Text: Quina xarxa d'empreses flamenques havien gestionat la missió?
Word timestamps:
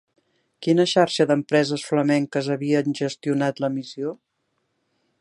Quina 0.67 0.85
xarxa 0.91 1.27
d'empreses 1.31 1.85
flamenques 1.91 2.51
havien 2.57 2.99
gestionat 3.03 3.65
la 3.67 3.73
missió? 3.79 4.19